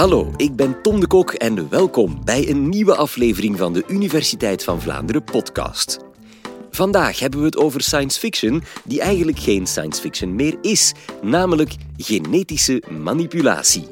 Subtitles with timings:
[0.00, 4.64] Hallo, ik ben Tom de Kok en welkom bij een nieuwe aflevering van de Universiteit
[4.64, 5.98] van Vlaanderen podcast.
[6.70, 11.74] Vandaag hebben we het over science fiction, die eigenlijk geen science fiction meer is, namelijk
[11.96, 13.86] genetische manipulatie.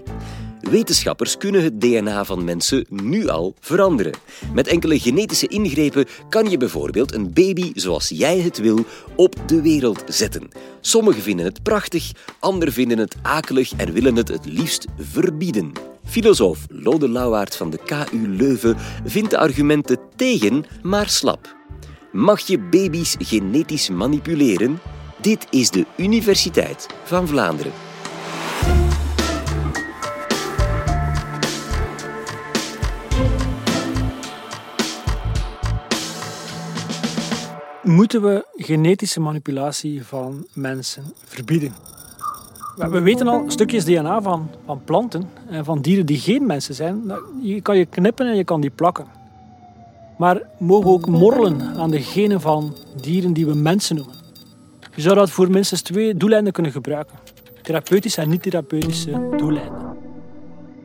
[0.61, 4.13] Wetenschappers kunnen het DNA van mensen nu al veranderen.
[4.53, 8.85] Met enkele genetische ingrepen kan je bijvoorbeeld een baby zoals jij het wil
[9.17, 10.49] op de wereld zetten.
[10.81, 15.73] Sommigen vinden het prachtig, anderen vinden het akelig en willen het het liefst verbieden.
[16.05, 21.57] Filosoof Lode Lauwaard van de KU Leuven vindt de argumenten tegen maar slap.
[22.13, 24.81] Mag je baby's genetisch manipuleren?
[25.21, 27.88] Dit is de Universiteit van Vlaanderen.
[37.89, 41.73] Moeten we genetische manipulatie van mensen verbieden?
[42.77, 47.13] We weten al stukjes DNA van, van planten en van dieren die geen mensen zijn.
[47.43, 49.07] Je kan je knippen en je kan die plakken.
[50.19, 54.15] Maar mogen we ook morrelen aan de genen van dieren die we mensen noemen?
[54.95, 57.19] Je zou dat voor minstens twee doeleinden kunnen gebruiken.
[57.63, 59.97] Therapeutische en niet-therapeutische doeleinden.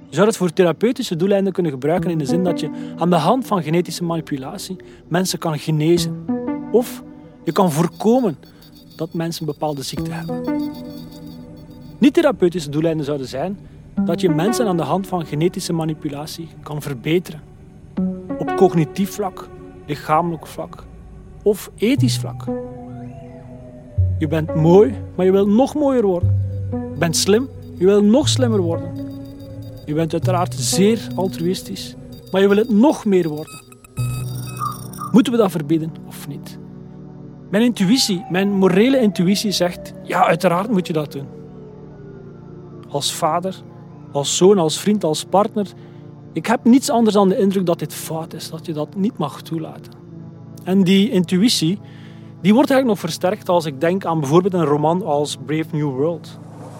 [0.10, 3.16] Je zou het voor therapeutische doeleinden kunnen gebruiken in de zin dat je aan de
[3.16, 4.76] hand van genetische manipulatie
[5.08, 6.42] mensen kan genezen.
[6.74, 7.04] Of
[7.44, 8.38] je kan voorkomen
[8.96, 10.72] dat mensen bepaalde ziekte hebben.
[11.98, 13.58] Niet-therapeutische doeleinden zouden zijn
[14.06, 17.42] dat je mensen aan de hand van genetische manipulatie kan verbeteren.
[18.40, 19.50] Op cognitief vlak,
[19.86, 20.84] lichamelijk vlak
[21.44, 22.46] of ethisch vlak.
[24.18, 26.42] Je bent mooi, maar je wilt nog mooier worden.
[26.72, 28.92] Je bent slim, je wilt nog slimmer worden.
[29.86, 31.96] Je bent uiteraard zeer altruïstisch,
[32.32, 33.62] maar je wil het nog meer worden.
[35.12, 36.62] Moeten we dat verbieden of niet?
[37.54, 41.28] Mijn intuïtie, mijn morele intuïtie zegt, ja, uiteraard moet je dat doen.
[42.90, 43.56] Als vader,
[44.12, 45.68] als zoon, als vriend, als partner.
[46.32, 49.18] Ik heb niets anders dan de indruk dat dit fout is, dat je dat niet
[49.18, 49.94] mag toelaten.
[50.64, 51.80] En die intuïtie,
[52.42, 55.96] die wordt eigenlijk nog versterkt als ik denk aan bijvoorbeeld een roman als Brave New
[55.96, 56.40] World.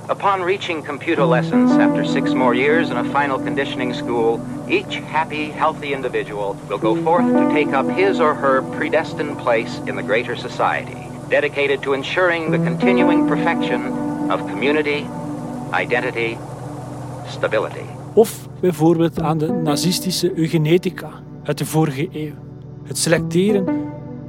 [0.10, 5.46] Upon reaching computer lessons after six more years in a final conditioning school, each happy,
[5.46, 10.04] healthy individual will go forth to take up his or her predestined place in the
[10.04, 10.98] greater society,
[11.30, 13.82] dedicated to ensuring the continuing perfection
[14.30, 15.08] of community,
[15.72, 16.38] identity,
[17.28, 17.86] stability.
[18.14, 21.10] Of bijvoorbeeld aan de nazistische eugenetica
[21.44, 22.34] uit de vorige eeuw.
[22.84, 23.66] Het selecteren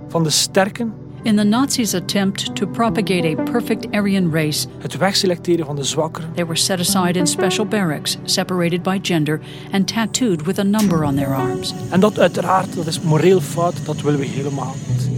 [0.09, 5.67] van de sterken in the Nazis' attempt to propagate a perfect Aryan race, het wegselecteren
[5.67, 6.31] van de zwakkeren.
[6.35, 9.41] they were set aside in special barracks, separated by gender,
[9.73, 11.75] and tattooed with a number on their arms.
[11.91, 15.11] En dat uiteraard, dat is moreel fout, dat willen we helemaal niet.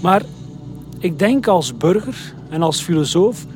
[0.00, 0.22] Maar
[0.98, 3.46] ik denk als burger en als filosoof,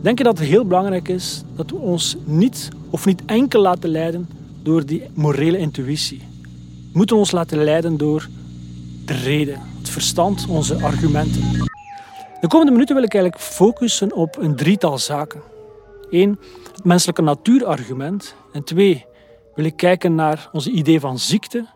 [0.00, 3.90] denk ik dat het heel belangrijk is dat we ons niet of niet enkel laten
[3.90, 4.28] leiden
[4.62, 6.22] door die morele intuïtie.
[6.92, 8.28] We moeten ons laten leiden door
[9.08, 11.42] de reden, het verstand, onze argumenten.
[12.40, 15.42] De komende minuten wil ik eigenlijk focussen op een drietal zaken.
[16.10, 16.38] Eén,
[16.72, 18.34] het menselijke natuurargument.
[18.52, 19.06] En twee,
[19.54, 21.66] wil ik kijken naar onze idee van ziekte.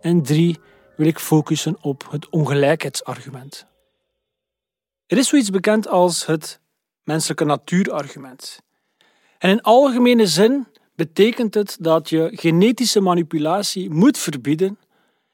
[0.00, 0.58] En drie,
[0.96, 3.66] wil ik focussen op het ongelijkheidsargument.
[5.06, 6.60] Er is zoiets bekend als het
[7.02, 8.60] menselijke natuurargument.
[9.38, 14.78] En in algemene zin betekent het dat je genetische manipulatie moet verbieden,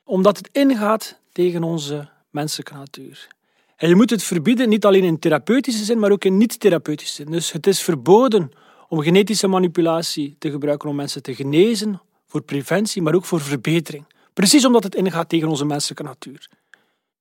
[0.05, 3.29] omdat het ingaat tegen onze menselijke natuur.
[3.77, 7.31] En je moet het verbieden niet alleen in therapeutische zin, maar ook in niet-therapeutische zin.
[7.31, 8.51] Dus het is verboden
[8.89, 14.05] om genetische manipulatie te gebruiken om mensen te genezen, voor preventie, maar ook voor verbetering.
[14.33, 16.49] Precies omdat het ingaat tegen onze menselijke natuur.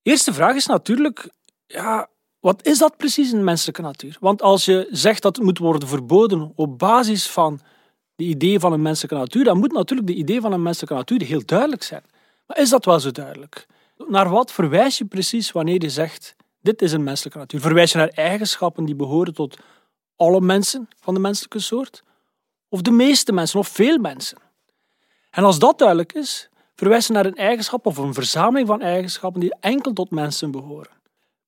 [0.01, 1.30] De eerste vraag is natuurlijk,
[1.68, 2.09] ja,
[2.40, 4.18] wat is dat precies in menselijke natuur?
[4.19, 7.59] Want als je zegt dat het moet worden verboden op basis van
[8.16, 11.22] de idee van een menselijke natuur, dan moet natuurlijk de idee van een menselijke natuur
[11.22, 12.03] heel duidelijk zijn.
[12.47, 13.68] Maar is dat wel zo duidelijk?
[14.08, 17.60] Naar wat verwijs je precies wanneer je zegt dit is een menselijke natuur?
[17.60, 19.57] Verwijs je naar eigenschappen die behoren tot
[20.16, 22.04] alle mensen van de menselijke soort?
[22.69, 24.38] Of de meeste mensen, of veel mensen?
[25.30, 29.42] En als dat duidelijk is, verwijs je naar een eigenschap of een verzameling van eigenschappen
[29.42, 30.92] die enkel tot mensen behoren.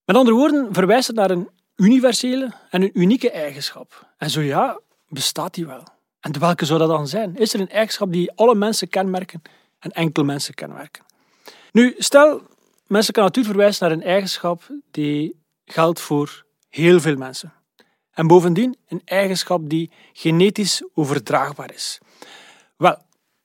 [0.04, 4.08] Met andere woorden, verwijst het naar een universele en een unieke eigenschap.
[4.18, 5.82] En zo ja, bestaat die wel.
[6.20, 7.36] En welke zou dat dan zijn?
[7.36, 9.42] Is er een eigenschap die alle mensen kenmerken
[9.78, 11.04] en enkel mensen kenmerken?
[11.72, 12.42] Nu, stel,
[12.86, 17.52] menselijke natuur verwijst naar een eigenschap die geldt voor heel veel mensen.
[18.10, 21.98] En bovendien een eigenschap die genetisch overdraagbaar is.
[22.76, 22.96] Wel,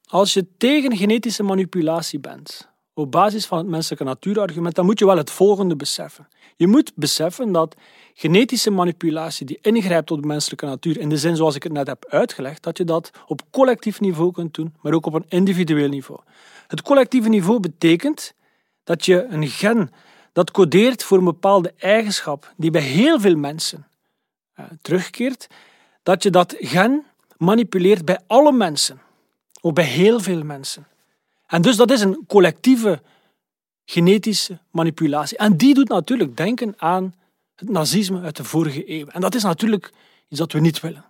[0.08, 5.06] als je tegen genetische manipulatie bent, op basis van het menselijke natuurargument, dan moet je
[5.06, 6.28] wel het volgende beseffen.
[6.56, 7.76] Je moet beseffen dat
[8.14, 11.88] genetische manipulatie die ingrijpt op de menselijke natuur, in de zin zoals ik het net
[11.88, 15.90] heb uitgelegd, dat je dat op collectief niveau kunt doen, maar ook op een individueel
[15.90, 16.20] niveau.
[16.68, 18.34] Het collectieve niveau betekent
[18.84, 19.92] dat je een gen
[20.34, 23.88] dat codeert voor een bepaalde eigenschap die bij heel veel mensen
[24.60, 25.48] uh, terugkeert,
[26.04, 27.06] dat je dat gen
[27.38, 29.02] manipuleert bij alle mensen,
[29.62, 30.88] of bij heel veel mensen.
[31.48, 33.02] En dus dat is een collectieve
[33.86, 35.38] genetische manipulatie.
[35.38, 37.14] En die doet natuurlijk denken aan
[37.56, 39.08] het nazisme uit de vorige eeuw.
[39.08, 39.92] En dat is natuurlijk
[40.28, 41.06] iets dat we niet willen.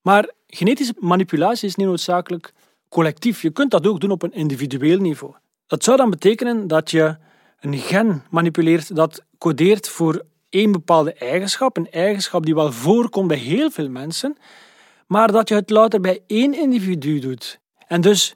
[0.00, 2.52] Maar genetische manipulatie is niet noodzakelijk
[2.88, 3.42] collectief.
[3.42, 5.34] Je kunt dat ook doen op een individueel niveau.
[5.72, 7.16] Dat zou dan betekenen dat je
[7.60, 13.36] een gen manipuleert dat codeert voor één bepaalde eigenschap, een eigenschap die wel voorkomt bij
[13.36, 14.36] heel veel mensen,
[15.06, 17.60] maar dat je het louter bij één individu doet.
[17.86, 18.34] En dus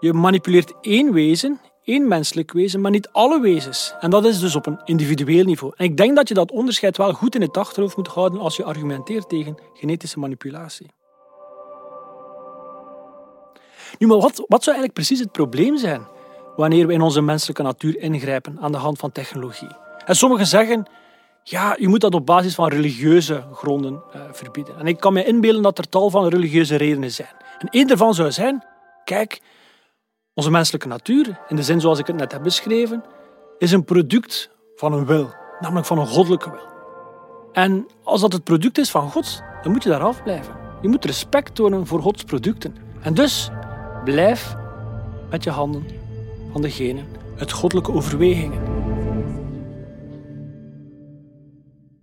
[0.00, 3.94] je manipuleert één wezen, één menselijk wezen, maar niet alle wezens.
[4.00, 5.74] En dat is dus op een individueel niveau.
[5.76, 8.56] En ik denk dat je dat onderscheid wel goed in het achterhoofd moet houden als
[8.56, 10.90] je argumenteert tegen genetische manipulatie.
[13.98, 16.06] Nu, maar wat, wat zou eigenlijk precies het probleem zijn
[16.56, 19.76] wanneer we in onze menselijke natuur ingrijpen aan de hand van technologie?
[20.04, 20.86] En sommigen zeggen,
[21.42, 24.78] ja, je moet dat op basis van religieuze gronden uh, verbieden.
[24.78, 27.36] En ik kan me inbeelden dat er tal van religieuze redenen zijn.
[27.58, 28.64] En één daarvan zou zijn,
[29.04, 29.40] kijk,
[30.34, 33.04] onze menselijke natuur, in de zin zoals ik het net heb beschreven,
[33.58, 36.70] is een product van een wil, namelijk van een goddelijke wil.
[37.52, 40.54] En als dat het product is van God, dan moet je daar afblijven.
[40.80, 42.76] Je moet respect tonen voor Gods producten.
[43.00, 43.50] En dus
[44.04, 44.54] blijf
[45.30, 46.01] met je handen
[46.52, 47.04] van degene
[47.38, 48.62] uit goddelijke overwegingen.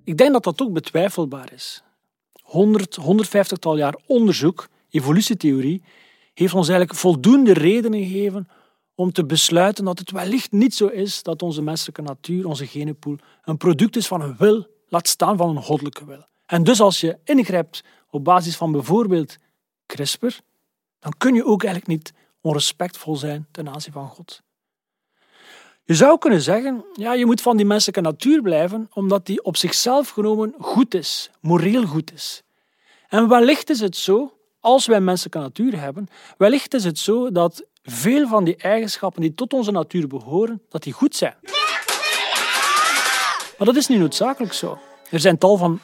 [0.04, 1.84] Ik denk dat dat ook betwijfelbaar is.
[2.42, 5.84] 100, 150 jaar onderzoek, evolutietheorie,
[6.34, 8.48] heeft ons eigenlijk voldoende redenen gegeven
[8.96, 13.18] om te besluiten dat het wellicht niet zo is dat onze menselijke natuur, onze genenpool,
[13.44, 16.26] een product is van een wil, laat staan van een goddelijke wil.
[16.46, 19.38] En dus als je ingrijpt op basis van bijvoorbeeld
[19.86, 20.38] CRISPR,
[21.00, 24.42] dan kun je ook eigenlijk niet onrespectvol zijn ten aanzien van God.
[25.84, 29.58] Je zou kunnen zeggen, ja, je moet van die menselijke natuur blijven, omdat die op
[29.58, 32.44] zichzelf genomen goed is, moreel goed is.
[33.08, 36.08] En wellicht is het zo als wij menselijke natuur hebben,
[36.38, 40.84] wellicht is het zo dat veel van die eigenschappen die tot onze natuur behoren, dat
[40.84, 41.36] die goed zijn.
[43.58, 44.80] Maar dat is niet noodzakelijk zo.
[45.10, 45.80] Er zijn tal van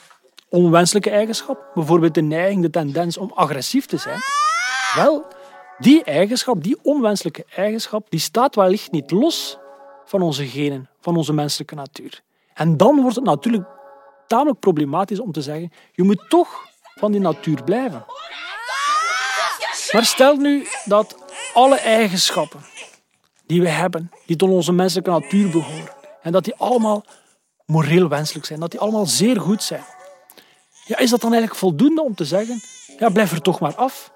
[0.50, 4.20] onwenselijke eigenschappen, bijvoorbeeld de neiging, de tendens om agressief te zijn.
[4.96, 5.26] Wel,
[5.78, 9.58] die eigenschap, die onwenselijke eigenschap, die staat wellicht niet los
[10.06, 12.22] van onze genen, van onze menselijke natuur.
[12.54, 13.68] En dan wordt het natuurlijk
[14.28, 18.06] tamelijk problematisch om te zeggen, je moet toch van die natuur blijven.
[19.92, 21.18] Maar stel nu dat
[21.54, 22.60] alle eigenschappen
[23.46, 27.04] die we hebben, die tot onze menselijke natuur behoren, en dat die allemaal
[27.66, 29.84] moreel wenselijk zijn, dat die allemaal zeer goed zijn.
[30.86, 32.62] Ja, is dat dan eigenlijk voldoende om te zeggen,
[32.98, 34.14] ja, blijf er toch maar af?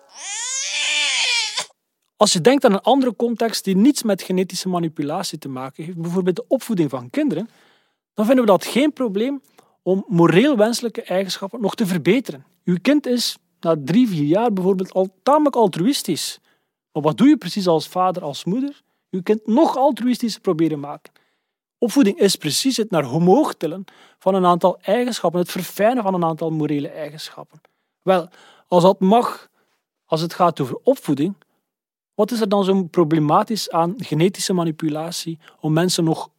[2.20, 5.98] Als je denkt aan een andere context die niets met genetische manipulatie te maken heeft,
[5.98, 7.50] bijvoorbeeld de opvoeding van kinderen,
[8.14, 9.42] dan vinden we dat geen probleem
[9.84, 12.46] om moreel wenselijke eigenschappen nog te verbeteren.
[12.64, 16.40] Uw kind is na drie, vier jaar bijvoorbeeld al tamelijk altruïstisch.
[16.92, 18.82] Maar wat doe je precies als vader, als moeder?
[19.10, 21.14] Je kind nog altruïstischer proberen maken.
[21.78, 23.86] Opvoeding is precies het naar omhoog tillen
[24.18, 27.62] van een aantal eigenschappen, het verfijnen van een aantal morele eigenschappen.
[28.02, 28.30] Wel,
[28.68, 29.50] als dat mag,
[30.06, 31.36] als het gaat over opvoeding,
[32.20, 36.30] wat is er dan zo problematisch aan genetische manipulatie om mensen nog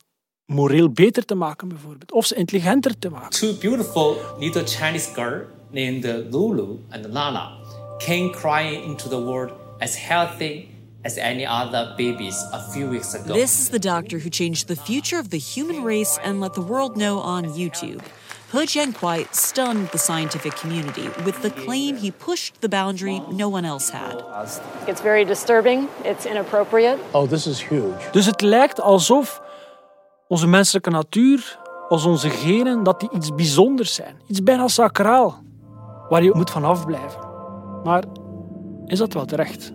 [0.46, 2.12] moreel beter te maken, bijvoorbeeld?
[2.12, 3.30] Of ze intelligenter te maken?
[3.30, 7.56] Two beautiful little Chinese girls named Lulu and Lala
[7.98, 10.64] came crying into the world as healthy
[11.02, 13.32] as any other babies a few weeks ago.
[13.32, 16.64] This is the doctor who changed the future of the human race and let the
[16.64, 18.00] world know on YouTube.
[18.52, 23.64] He Jiankuai stunned the scientific community with the claim he pushed the boundary no one
[23.64, 24.24] else had.
[24.86, 25.88] It's very disturbing.
[26.04, 26.98] It's inappropriate.
[27.12, 28.10] Oh, this is huge.
[28.12, 29.42] Dus het lijkt alsof
[30.28, 34.16] onze menselijke natuur, als onze genen, dat die iets bijzonders zijn.
[34.26, 35.42] Iets bijna sacraal
[36.08, 37.20] waar je moet van afblijven.
[37.84, 38.04] Maar
[38.86, 39.72] is dat wel terecht?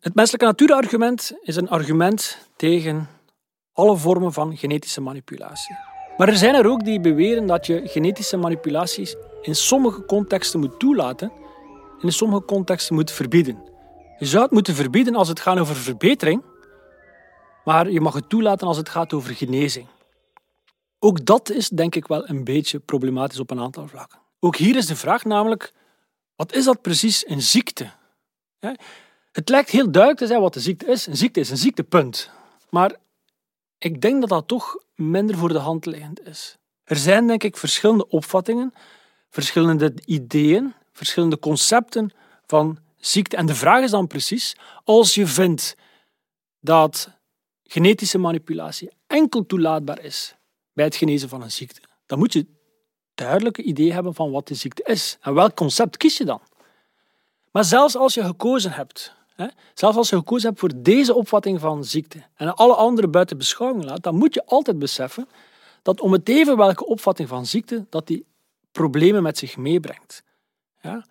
[0.00, 3.08] Het menselijke natuurargument is een argument tegen
[3.78, 5.76] alle vormen van genetische manipulatie.
[6.16, 10.78] Maar er zijn er ook die beweren dat je genetische manipulaties in sommige contexten moet
[10.78, 11.32] toelaten
[11.98, 13.58] en in sommige contexten moet verbieden.
[14.18, 16.42] Je zou het moeten verbieden als het gaat over verbetering,
[17.64, 19.86] maar je mag het toelaten als het gaat over genezing.
[20.98, 24.18] Ook dat is denk ik wel een beetje problematisch op een aantal vlakken.
[24.40, 25.72] Ook hier is de vraag namelijk,
[26.36, 27.90] wat is dat precies een ziekte?
[29.32, 31.06] Het lijkt heel duidelijk te zijn wat de ziekte is.
[31.06, 32.30] Een ziekte is een ziektepunt.
[32.70, 32.96] Maar
[33.78, 36.56] ik denk dat dat toch minder voor de hand liggend is.
[36.84, 38.74] Er zijn denk ik verschillende opvattingen,
[39.30, 42.10] verschillende ideeën, verschillende concepten
[42.46, 43.36] van ziekte.
[43.36, 45.76] En de vraag is dan precies, als je vindt
[46.60, 47.10] dat
[47.64, 50.34] genetische manipulatie enkel toelaatbaar is
[50.72, 52.46] bij het genezen van een ziekte, dan moet je
[53.14, 55.18] duidelijke idee hebben van wat de ziekte is.
[55.20, 56.40] En welk concept kies je dan?
[57.50, 59.14] Maar zelfs als je gekozen hebt,
[59.74, 63.84] zelfs als je gekozen hebt voor deze opvatting van ziekte en alle andere buiten beschouwing
[63.84, 65.28] laat, dan moet je altijd beseffen
[65.82, 68.26] dat om het even welke opvatting van ziekte, dat die
[68.72, 70.22] problemen met zich meebrengt.
[70.82, 71.06] Ja?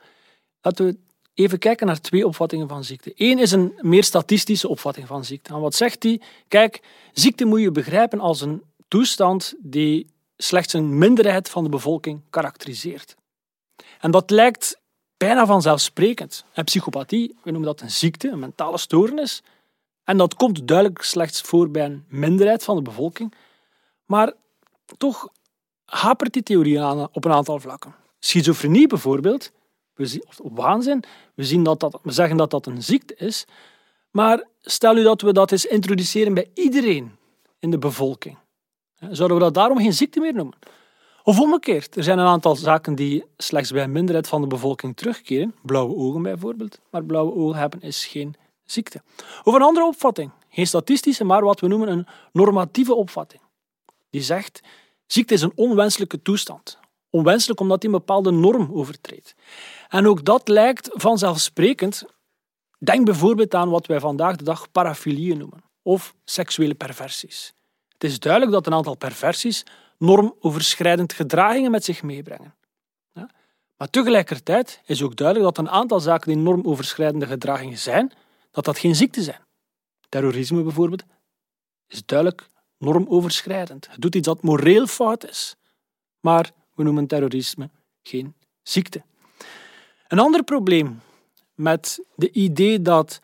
[0.61, 0.97] Laten we
[1.33, 3.11] even kijken naar twee opvattingen van ziekte.
[3.15, 5.53] Eén is een meer statistische opvatting van ziekte.
[5.53, 6.21] En wat zegt die?
[6.47, 6.81] Kijk,
[7.13, 10.07] ziekte moet je begrijpen als een toestand die
[10.37, 13.15] slechts een minderheid van de bevolking karakteriseert.
[13.99, 14.79] En dat lijkt
[15.17, 16.45] bijna vanzelfsprekend.
[16.53, 19.41] En psychopathie, we noemen dat een ziekte, een mentale stoornis.
[20.03, 23.33] En dat komt duidelijk slechts voor bij een minderheid van de bevolking.
[24.05, 24.33] Maar
[24.97, 25.27] toch
[25.85, 27.95] hapert die theorie aan op een aantal vlakken.
[28.19, 29.51] Schizofrenie bijvoorbeeld,
[29.95, 33.45] of waanzin, we, zien dat dat, we zeggen dat dat een ziekte is,
[34.11, 37.15] maar stel u dat we dat eens introduceren bij iedereen
[37.59, 38.37] in de bevolking.
[38.99, 40.57] Zouden we dat daarom geen ziekte meer noemen?
[41.27, 44.95] Of omgekeerd, er zijn een aantal zaken die slechts bij een minderheid van de bevolking
[44.95, 45.55] terugkeren.
[45.61, 46.79] Blauwe ogen bijvoorbeeld.
[46.91, 49.01] Maar blauwe ogen hebben is geen ziekte.
[49.43, 50.31] Of een andere opvatting.
[50.49, 53.41] Geen statistische, maar wat we noemen een normatieve opvatting.
[54.09, 54.61] Die zegt,
[55.05, 56.79] ziekte is een onwenselijke toestand.
[57.09, 59.35] Onwenselijk omdat die een bepaalde norm overtreedt.
[59.89, 62.05] En ook dat lijkt vanzelfsprekend.
[62.79, 65.63] Denk bijvoorbeeld aan wat wij vandaag de dag parafilieën noemen.
[65.81, 67.53] Of seksuele perversies.
[67.93, 69.63] Het is duidelijk dat een aantal perversies
[69.97, 72.55] normoverschrijdend gedragingen met zich meebrengen.
[73.77, 78.11] Maar tegelijkertijd is ook duidelijk dat een aantal zaken die normoverschrijdende gedragingen zijn,
[78.51, 79.41] dat dat geen ziekte zijn.
[80.09, 81.03] Terrorisme bijvoorbeeld
[81.87, 83.87] is duidelijk normoverschrijdend.
[83.91, 85.55] Het doet iets dat moreel fout is.
[86.19, 87.69] Maar we noemen terrorisme
[88.03, 89.03] geen ziekte.
[90.07, 91.01] Een ander probleem
[91.53, 93.19] met de idee dat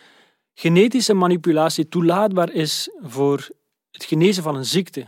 [0.53, 3.49] genetische manipulatie toelaatbaar is voor
[3.91, 5.07] het genezen van een ziekte,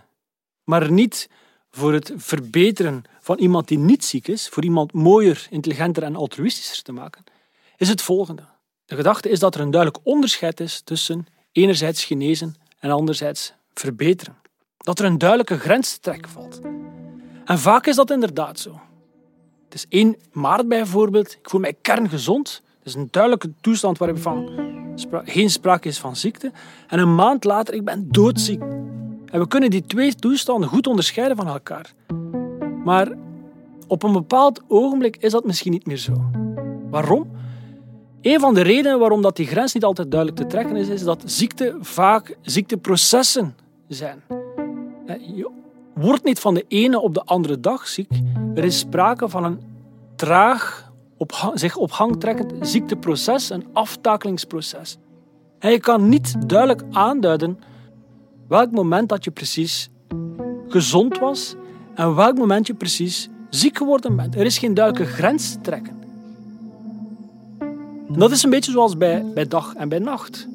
[0.63, 1.29] maar niet
[1.75, 6.83] voor het verbeteren van iemand die niet ziek is, voor iemand mooier, intelligenter en altruïstischer
[6.83, 7.23] te maken,
[7.77, 8.43] is het volgende.
[8.85, 14.35] De gedachte is dat er een duidelijk onderscheid is tussen enerzijds genezen en anderzijds verbeteren.
[14.77, 16.61] Dat er een duidelijke grens te trekken valt.
[17.45, 18.81] En vaak is dat inderdaad zo.
[19.63, 22.61] Het is 1 maart bijvoorbeeld, ik voel mij kerngezond.
[22.77, 24.49] Het is een duidelijke toestand waarvan
[25.23, 26.51] geen sprake is van ziekte.
[26.87, 28.61] En een maand later, ik ben doodziek.
[29.35, 31.93] En we kunnen die twee toestanden goed onderscheiden van elkaar.
[32.83, 33.11] Maar
[33.87, 36.13] op een bepaald ogenblik is dat misschien niet meer zo.
[36.89, 37.31] Waarom?
[38.21, 41.03] Een van de redenen waarom dat die grens niet altijd duidelijk te trekken is, is
[41.03, 43.55] dat ziekte vaak ziekteprocessen
[43.87, 44.21] zijn.
[45.35, 45.49] Je
[45.93, 48.11] wordt niet van de ene op de andere dag ziek.
[48.55, 49.59] Er is sprake van een
[50.15, 54.97] traag, op, zich op gang trekkend ziekteproces, een aftakelingsproces.
[55.59, 57.59] En je kan niet duidelijk aanduiden
[58.47, 59.89] welk moment dat je precies
[60.67, 61.55] gezond was
[61.95, 64.35] en welk moment je precies ziek geworden bent.
[64.35, 65.93] Er is geen duidelijke grens te trekken.
[68.07, 70.47] En dat is een beetje zoals bij, bij dag en bij nacht.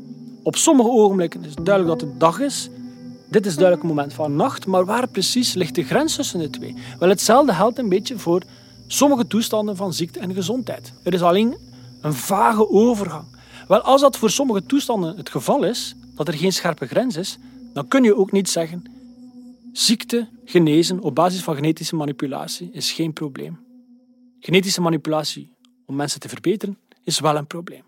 [0.43, 2.71] Op sommige ogenblikken is het duidelijk dat het dag is.
[3.31, 6.51] Dit is duidelijk een moment van nacht, maar waar precies ligt de grens tussen de
[6.51, 6.75] twee?
[6.99, 8.43] Wel, hetzelfde geldt een beetje voor
[8.87, 10.93] sommige toestanden van ziekte en gezondheid.
[11.03, 11.57] Er is alleen
[12.01, 13.25] een vage overgang.
[13.69, 17.39] Wel, als dat voor sommige toestanden het geval is, dat er geen scherpe grens is,
[17.73, 18.99] dan kun je ook niet zeggen
[19.73, 23.59] ziekte genezen op basis van genetische manipulatie is geen probleem.
[24.39, 27.83] Genetische manipulatie om mensen te verbeteren is wel een probleem.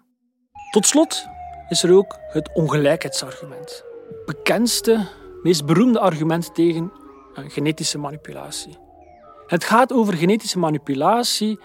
[0.71, 1.27] Tot slot
[1.69, 3.85] is er ook het ongelijkheidsargument.
[4.09, 5.09] Het bekendste,
[5.43, 6.93] meest beroemde argument tegen
[7.35, 8.79] genetische manipulatie.
[9.47, 11.59] Het gaat over genetische manipulatie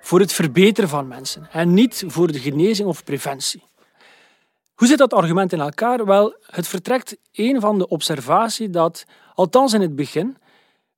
[0.00, 3.62] voor het verbeteren van mensen en niet voor de genezing of preventie.
[4.74, 6.04] Hoe zit dat argument in elkaar?
[6.04, 9.04] Wel, het vertrekt een van de observatie dat,
[9.34, 10.36] althans in het begin,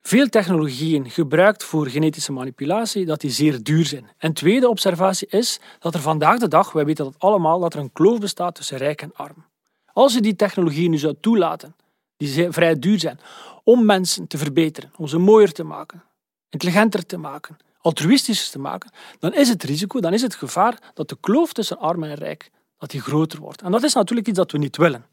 [0.02, 4.10] veel technologieën gebruikt voor genetische manipulatie, dat die zeer duur zijn.
[4.18, 7.80] En tweede observatie is dat er vandaag de dag, wij weten dat allemaal, dat er
[7.80, 9.44] een kloof bestaat tussen rijk en arm.
[9.92, 11.76] Als je die technologieën nu zou toelaten,
[12.16, 13.20] die vrij duur zijn,
[13.64, 16.02] om mensen te verbeteren, om ze mooier te maken,
[16.50, 21.08] intelligenter te maken, altruïstischer te maken, dan is het risico, dan is het gevaar dat
[21.08, 23.62] de kloof tussen arm en rijk dat die groter wordt.
[23.62, 25.06] En dat is natuurlijk iets dat we niet willen.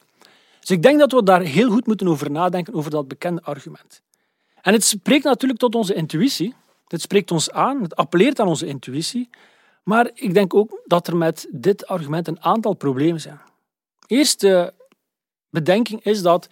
[0.60, 4.02] Dus ik denk dat we daar heel goed moeten over nadenken, over dat bekende argument.
[4.62, 6.54] En het spreekt natuurlijk tot onze intuïtie.
[6.88, 9.30] Het spreekt ons aan, het appelleert aan onze intuïtie.
[9.84, 13.40] Maar ik denk ook dat er met dit argument een aantal problemen zijn.
[14.08, 14.74] Eerste
[15.50, 16.48] bedenking is dat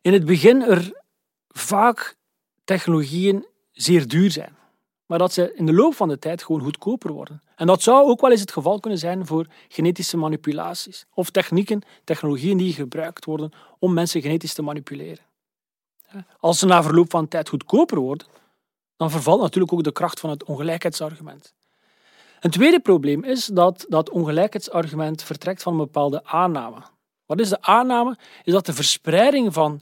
[0.00, 1.02] in het begin er
[1.48, 2.16] vaak
[2.64, 4.56] technologieën zeer duur zijn,
[5.06, 7.42] maar dat ze in de loop van de tijd gewoon goedkoper worden.
[7.56, 11.82] En dat zou ook wel eens het geval kunnen zijn voor genetische manipulaties of technieken,
[12.04, 15.24] technologieën die gebruikt worden om mensen genetisch te manipuleren.
[16.38, 18.26] Als ze na verloop van tijd goedkoper worden,
[18.96, 21.52] dan vervalt natuurlijk ook de kracht van het ongelijkheidsargument.
[22.40, 26.82] Een tweede probleem is dat dat ongelijkheidsargument vertrekt van een bepaalde aanname.
[27.26, 28.18] Wat is de aanname?
[28.44, 29.80] Is dat de verspreiding van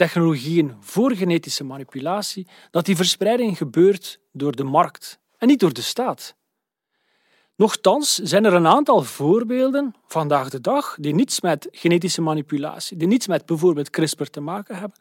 [0.00, 5.82] technologieën voor genetische manipulatie, dat die verspreiding gebeurt door de markt en niet door de
[5.82, 6.34] staat.
[7.56, 13.08] Nochtans zijn er een aantal voorbeelden vandaag de dag die niets met genetische manipulatie, die
[13.08, 14.98] niets met bijvoorbeeld CRISPR te maken hebben,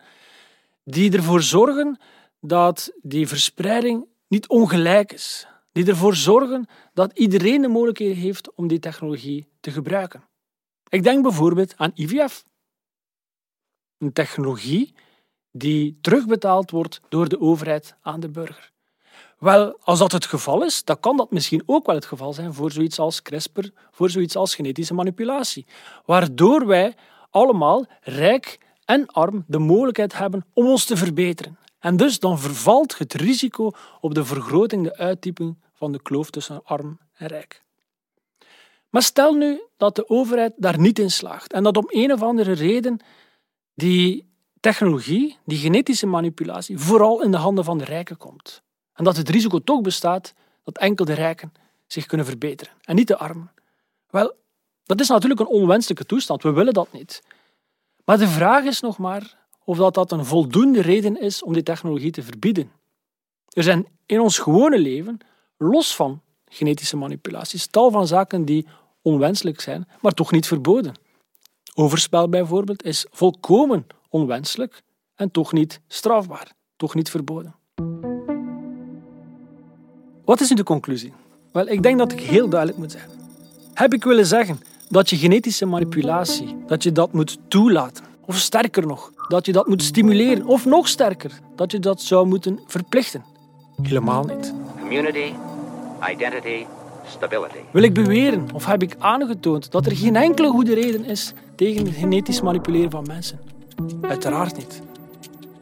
[0.83, 1.99] die ervoor zorgen
[2.41, 5.47] dat die verspreiding niet ongelijk is.
[5.71, 10.23] Die ervoor zorgen dat iedereen de mogelijkheid heeft om die technologie te gebruiken.
[10.89, 12.43] Ik denk bijvoorbeeld aan IVF.
[13.99, 14.93] Een technologie
[15.51, 18.71] die terugbetaald wordt door de overheid aan de burger.
[19.39, 22.53] Wel, als dat het geval is, dan kan dat misschien ook wel het geval zijn
[22.53, 25.65] voor zoiets als CRISPR, voor zoiets als genetische manipulatie.
[26.05, 26.95] Waardoor wij
[27.29, 31.57] allemaal, rijk en arm, de mogelijkheid hebben om ons te verbeteren.
[31.79, 36.61] En dus dan vervalt het risico op de vergroting, de uittyping van de kloof tussen
[36.63, 37.63] arm en rijk.
[38.89, 42.21] Maar stel nu dat de overheid daar niet in slaagt en dat om een of
[42.21, 42.99] andere reden
[43.79, 44.25] die
[44.59, 48.61] technologie, die genetische manipulatie, vooral in de handen van de rijken komt.
[48.93, 50.33] En dat het risico toch bestaat
[50.63, 51.53] dat enkel de rijken
[51.87, 53.51] zich kunnen verbeteren en niet de armen.
[54.09, 54.33] Wel,
[54.83, 56.43] dat is natuurlijk een onwenselijke toestand.
[56.43, 57.23] We willen dat niet.
[58.05, 61.63] Maar de vraag is nog maar of dat, dat een voldoende reden is om die
[61.63, 62.71] technologie te verbieden.
[63.49, 65.17] Er zijn in ons gewone leven,
[65.57, 68.67] los van genetische manipulaties, tal van zaken die
[69.01, 70.93] onwenselijk zijn, maar toch niet verboden.
[71.79, 74.81] Overspel bijvoorbeeld is volkomen onwenselijk
[75.15, 77.55] en toch niet strafbaar, toch niet verboden.
[80.25, 81.13] Wat is nu de conclusie?
[81.51, 83.09] Wel, ik denk dat ik heel duidelijk moet zijn.
[83.73, 88.03] Heb ik willen zeggen dat je genetische manipulatie, dat je dat moet toelaten?
[88.25, 90.45] Of sterker nog, dat je dat moet stimuleren?
[90.45, 93.23] Of nog sterker, dat je dat zou moeten verplichten?
[93.81, 94.53] Helemaal niet.
[94.79, 95.33] Community,
[96.11, 96.65] identity,
[97.07, 97.59] stability.
[97.71, 101.85] Wil ik beweren of heb ik aangetoond dat er geen enkele goede reden is tegen
[101.85, 103.39] het genetisch manipuleren van mensen?
[104.01, 104.81] Uiteraard niet.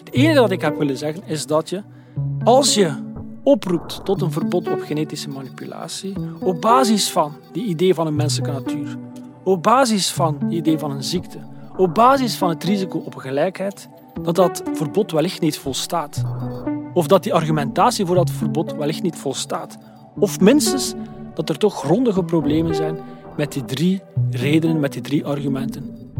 [0.03, 1.81] Het enige dat ik heb willen zeggen is dat je,
[2.43, 2.93] als je
[3.43, 8.51] oproept tot een verbod op genetische manipulatie, op basis van die idee van een menselijke
[8.51, 8.97] natuur,
[9.43, 11.39] op basis van het idee van een ziekte,
[11.77, 13.89] op basis van het risico op gelijkheid,
[14.21, 16.23] dat dat verbod wellicht niet volstaat.
[16.93, 19.77] Of dat die argumentatie voor dat verbod wellicht niet volstaat.
[20.19, 20.93] Of minstens
[21.33, 22.97] dat er toch grondige problemen zijn
[23.37, 26.11] met die drie redenen, met die drie argumenten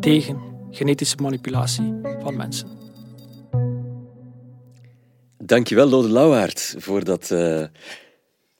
[0.00, 0.38] tegen
[0.70, 2.68] genetische manipulatie van mensen.
[5.38, 7.64] Dankjewel, Lode Lauwaard, voor dat uh,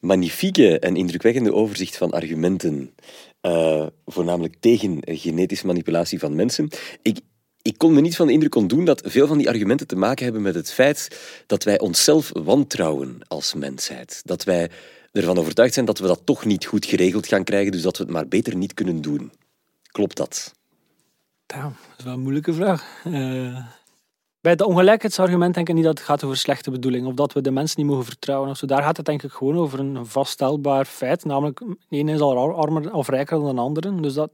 [0.01, 2.95] magnifieke en indrukwekkende overzicht van argumenten,
[3.43, 6.69] uh, voornamelijk tegen genetische manipulatie van mensen.
[7.03, 7.19] Ik,
[7.63, 10.25] ik kon me niet van de indruk ontdoen dat veel van die argumenten te maken
[10.25, 14.21] hebben met het feit dat wij onszelf wantrouwen als mensheid.
[14.25, 14.71] Dat wij
[15.21, 18.03] ervan overtuigd zijn dat we dat toch niet goed geregeld gaan krijgen, dus dat we
[18.03, 19.33] het maar beter niet kunnen doen.
[19.83, 20.55] Klopt dat?
[21.47, 21.59] Dat
[21.99, 23.03] is wel een moeilijke vraag.
[23.07, 23.67] Uh,
[24.41, 27.41] bij het ongelijkheidsargument denk ik niet dat het gaat over slechte bedoeling of dat we
[27.41, 28.51] de mensen niet mogen vertrouwen.
[28.51, 28.67] Of zo.
[28.67, 32.93] Daar gaat het denk ik gewoon over een vaststelbaar feit, namelijk de is al armer
[32.93, 34.01] of rijker dan de andere.
[34.01, 34.31] Dus dat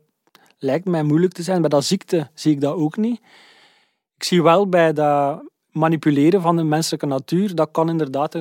[0.59, 1.61] lijkt mij moeilijk te zijn.
[1.61, 3.21] Bij dat ziekte zie ik dat ook niet.
[4.17, 8.37] Ik zie wel bij dat manipuleren van de menselijke natuur, dat kan inderdaad,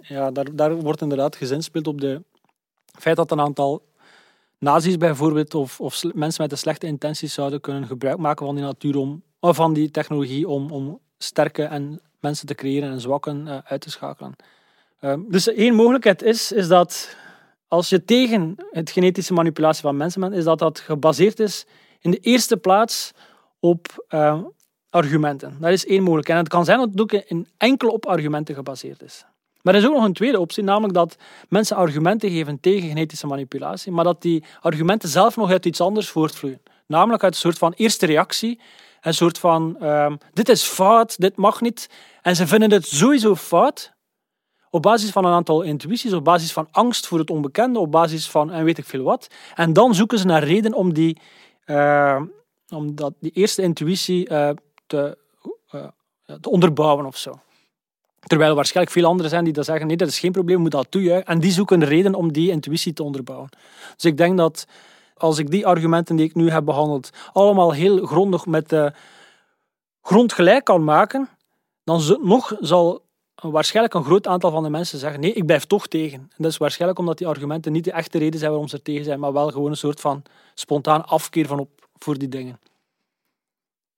[0.00, 2.22] ja, daar, daar wordt inderdaad gezinspeeld op de
[2.98, 3.82] feit dat een aantal
[4.58, 8.64] nazi's bijvoorbeeld of, of mensen met de slechte intenties zouden kunnen gebruik maken van die
[8.64, 13.46] natuur om, of van die technologie om, om sterke en mensen te creëren en zwakken
[13.46, 14.34] uh, uit te schakelen.
[15.00, 17.16] Uh, dus één mogelijkheid is, is dat
[17.68, 21.66] als je tegen het genetische manipulatie van mensen bent, is dat dat gebaseerd is
[22.00, 23.12] in de eerste plaats
[23.60, 24.40] op uh,
[24.90, 25.56] argumenten.
[25.60, 26.38] Dat is één mogelijkheid.
[26.38, 29.24] En het kan zijn dat het ook in enkel op argumenten gebaseerd is.
[29.66, 31.16] Maar er is ook nog een tweede optie, namelijk dat
[31.48, 36.08] mensen argumenten geven tegen genetische manipulatie, maar dat die argumenten zelf nog uit iets anders
[36.08, 36.62] voortvloeien.
[36.86, 38.60] Namelijk uit een soort van eerste reactie,
[39.00, 41.90] een soort van um, dit is fout, dit mag niet.
[42.22, 43.92] En ze vinden het sowieso fout,
[44.70, 48.30] op basis van een aantal intuïties, op basis van angst voor het onbekende, op basis
[48.30, 49.28] van en weet ik veel wat.
[49.54, 51.20] En dan zoeken ze naar reden om die,
[51.66, 52.22] uh,
[52.68, 54.50] om dat, die eerste intuïtie uh,
[54.86, 55.18] te,
[55.74, 55.86] uh,
[56.40, 57.40] te onderbouwen of zo.
[58.26, 60.62] Terwijl er waarschijnlijk veel anderen zijn die dat zeggen, nee, dat is geen probleem, we
[60.62, 61.26] moeten dat toejuichen.
[61.26, 63.48] En die zoeken een reden om die intuïtie te onderbouwen.
[63.94, 64.66] Dus ik denk dat
[65.16, 68.92] als ik die argumenten die ik nu heb behandeld, allemaal heel grondig met de
[70.02, 71.28] grond gelijk kan maken,
[71.84, 75.86] dan nog zal waarschijnlijk een groot aantal van de mensen zeggen, nee, ik blijf toch
[75.86, 76.18] tegen.
[76.18, 78.82] En dat is waarschijnlijk omdat die argumenten niet de echte reden zijn waarom ze er
[78.82, 80.22] tegen zijn, maar wel gewoon een soort van
[80.54, 82.60] spontaan afkeer van op voor die dingen.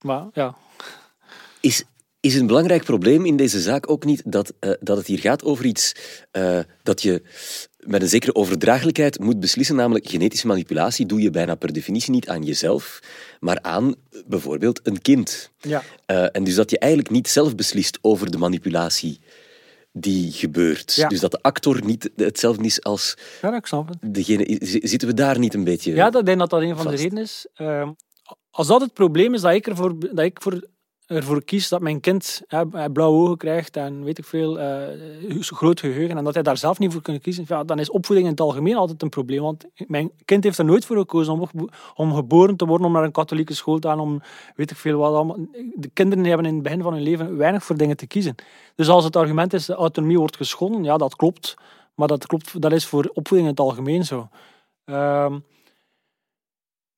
[0.00, 0.54] Maar ja,
[1.60, 1.84] Is,
[2.28, 5.44] is een belangrijk probleem in deze zaak ook niet dat, eh, dat het hier gaat
[5.44, 5.94] over iets
[6.30, 7.22] eh, dat je
[7.78, 12.28] met een zekere overdraaglijkheid moet beslissen, namelijk genetische manipulatie doe je bijna per definitie niet
[12.28, 13.00] aan jezelf,
[13.40, 13.94] maar aan
[14.26, 15.50] bijvoorbeeld een kind.
[15.60, 15.82] ja.
[16.06, 19.20] Eh, en dus dat je eigenlijk niet zelf beslist over de manipulatie
[19.92, 20.94] die gebeurt.
[20.94, 21.08] Ja.
[21.08, 24.14] Dus dat de actor niet hetzelfde is als ja ik snap het.
[24.14, 24.56] degene.
[24.82, 25.94] Zitten we daar niet een beetje...
[25.94, 27.46] Ja, dat, ik denk dat dat een van de redenen is.
[27.54, 27.92] Ehm,
[28.50, 30.68] als dat het probleem is, dat ik ervoor, dat ik voor,
[31.08, 35.80] ervoor kies dat mijn kind hè, blauwe ogen krijgt en weet ik veel, eh, groot
[35.80, 38.34] geheugen, en dat hij daar zelf niet voor kan kiezen, ja, dan is opvoeding in
[38.34, 39.42] het algemeen altijd een probleem.
[39.42, 43.04] Want mijn kind heeft er nooit voor gekozen om, om geboren te worden, om naar
[43.04, 44.22] een katholieke school te gaan, om
[44.56, 45.38] weet ik veel wat allemaal.
[45.74, 48.34] De kinderen hebben in het begin van hun leven weinig voor dingen te kiezen.
[48.74, 51.56] Dus als het argument is, de autonomie wordt geschonden, ja, dat klopt.
[51.94, 54.28] Maar dat, klopt, dat is voor opvoeding in het algemeen zo.
[54.84, 55.38] Ehm,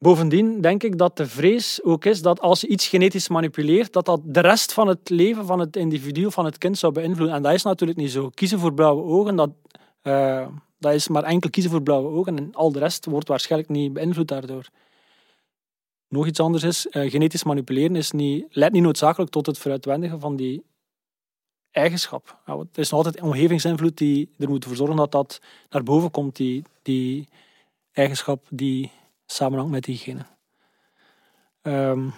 [0.03, 4.05] Bovendien denk ik dat de vrees ook is dat als je iets genetisch manipuleert, dat
[4.05, 7.37] dat de rest van het leven van het individu, van het kind zou beïnvloeden.
[7.37, 8.31] En dat is natuurlijk niet zo.
[8.31, 9.51] Kiezen voor blauwe ogen, dat,
[10.03, 10.47] eh,
[10.79, 13.93] dat is maar enkel kiezen voor blauwe ogen en al de rest wordt waarschijnlijk niet
[13.93, 14.69] beïnvloed daardoor.
[16.09, 20.21] Nog iets anders is, eh, genetisch manipuleren is niet, leidt niet noodzakelijk tot het veruitwendigen
[20.21, 20.63] van die
[21.71, 22.41] eigenschap.
[22.45, 26.11] Want het is nog altijd omgevingsinvloed die er moet voor zorgen dat dat naar boven
[26.11, 27.29] komt, die, die
[27.93, 28.91] eigenschap die
[29.33, 30.27] samenhangt met diegene.
[31.63, 32.09] Ehm,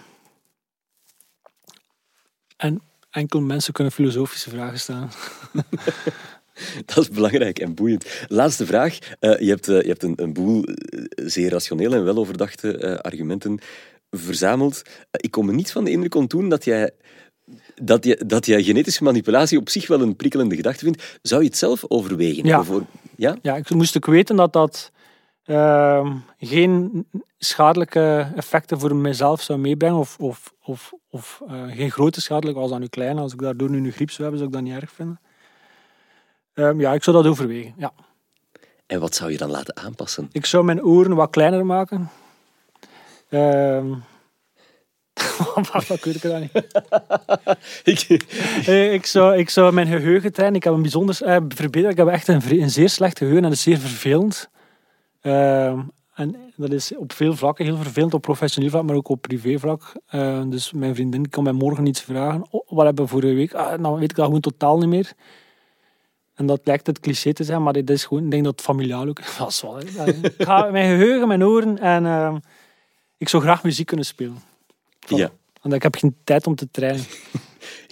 [2.57, 5.09] en enkel mensen kunnen filosofische vragen stellen.
[6.85, 8.25] Dat is belangrijk en boeiend.
[8.27, 8.97] Laatste vraag.
[9.19, 13.59] Eh, je hebt, eh, je hebt een, een boel eh, zeer rationele en weloverdachte argumenten
[14.11, 14.81] verzameld.
[15.11, 16.91] Ik kom er niet van de indruk ontdoen dat jij,
[17.75, 21.19] dat, je, dat jij genetische manipulatie op zich wel een prikkelende gedachte vindt.
[21.21, 22.45] Zou je het zelf overwegen?
[22.45, 22.63] Ja.
[23.15, 23.37] Ja?
[23.41, 24.91] Ja, ik moest ook weten dat dat
[25.43, 27.05] ehm, geen
[27.37, 29.97] schadelijke effecten voor mezelf zou meebrengen.
[29.97, 33.17] Of, of, of, of eh, geen grote schadelijke, als dat nu klein.
[33.17, 35.19] Als ik daardoor nu een griep zou hebben, zou ik dat niet erg vinden.
[36.53, 37.73] Ehm, ja, ik zou dat overwegen.
[37.77, 37.91] Ja.
[38.85, 40.29] En wat zou je dan laten aanpassen?
[40.31, 42.09] Ik zou mijn oren wat kleiner maken.
[43.29, 43.93] Ehm
[45.71, 46.51] wat weet ik dat niet.
[48.09, 48.23] Ik-
[48.65, 50.57] Eh, ik, zou, ik zou mijn geheugen trainen.
[50.57, 51.91] Ik heb een bijzonder eh, verbeterd.
[51.91, 54.49] Ik heb echt een, zeer slecht geheugen en dat is zeer vervelend.
[55.23, 55.79] Ehm,
[56.13, 59.91] en dat is op veel vlakken heel vervelend, op professioneel vlak, maar ook op privévlak.
[60.11, 62.45] Uh, dus mijn vriendin kan mij morgen iets vragen.
[62.49, 63.53] Oh, wat hebben we vorige week?
[63.53, 65.13] Ah, nou weet ik dat gewoon totaal niet meer.
[66.33, 68.61] En dat lijkt het cliché te zijn, maar dit is gewoon, ik denk dat het
[68.61, 70.05] familiaal ook is wel, hè.
[70.07, 72.37] ik ga mijn geheugen, mijn oren en ehm,
[73.17, 74.37] ik zou graag muziek kunnen spelen.
[74.99, 75.31] Ja.
[75.61, 77.05] Want ik heb geen tijd om te trainen.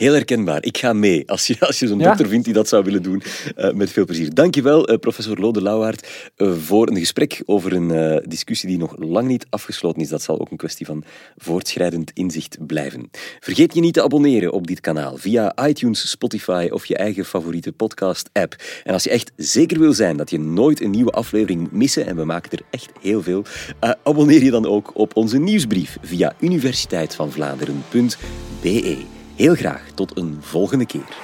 [0.02, 0.64] Heel herkenbaar.
[0.64, 1.30] Ik ga mee.
[1.30, 2.08] Als je, als je zo'n Ja?
[2.08, 3.24] dokter vindt die dat zou willen doen,
[3.56, 4.34] eh, met veel plezier.
[4.34, 9.28] Dankjewel, eh professor Lode Lauwaard, eh, voor een gesprek over een discussie die nog lang
[9.28, 10.10] niet afgesloten is.
[10.10, 11.04] Dat zal ook een kwestie van
[11.38, 13.10] voortschrijdend inzicht blijven.
[13.40, 17.72] Vergeet je niet te abonneren op dit kanaal via iTunes, Spotify of je eigen favoriete
[17.72, 18.56] podcast-app.
[18.84, 22.06] En als je echt zeker wil zijn dat je nooit een nieuwe aflevering moet missen,
[22.06, 23.44] en we maken er echt heel veel,
[24.04, 29.20] abonneer je dan ook op onze nieuwsbrief via universiteitvandvlaanderen.be.
[29.42, 31.18] Heel graag tot een volgende keer.